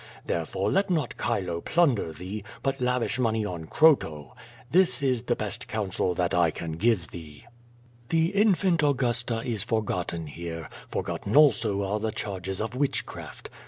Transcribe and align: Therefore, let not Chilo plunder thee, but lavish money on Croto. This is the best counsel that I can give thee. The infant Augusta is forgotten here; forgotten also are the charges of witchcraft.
Therefore, 0.25 0.71
let 0.71 0.89
not 0.89 1.13
Chilo 1.23 1.61
plunder 1.61 2.11
thee, 2.11 2.43
but 2.63 2.81
lavish 2.81 3.19
money 3.19 3.45
on 3.45 3.67
Croto. 3.67 4.33
This 4.71 5.03
is 5.03 5.21
the 5.21 5.35
best 5.35 5.67
counsel 5.67 6.15
that 6.15 6.33
I 6.33 6.49
can 6.49 6.71
give 6.71 7.11
thee. 7.11 7.45
The 8.09 8.29
infant 8.31 8.81
Augusta 8.81 9.43
is 9.45 9.61
forgotten 9.61 10.25
here; 10.25 10.69
forgotten 10.89 11.35
also 11.35 11.83
are 11.83 11.99
the 11.99 12.11
charges 12.11 12.59
of 12.59 12.73
witchcraft. 12.73 13.51